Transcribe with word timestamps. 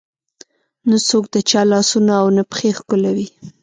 نه 0.89 0.97
څوک 1.07 1.23
د 1.33 1.37
چا 1.49 1.61
لاسونه 1.71 2.11
او 2.21 2.27
نه 2.37 2.43
پښې 2.51 2.69
ښکلوي. 2.77 3.27